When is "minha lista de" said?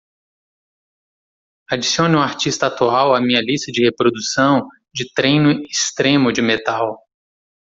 3.21-3.83